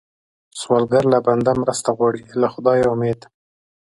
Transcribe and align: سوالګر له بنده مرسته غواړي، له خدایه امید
سوالګر 0.59 1.03
له 1.13 1.19
بنده 1.27 1.51
مرسته 1.61 1.89
غواړي، 1.97 2.21
له 2.41 2.47
خدایه 2.53 2.85
امید 2.95 3.19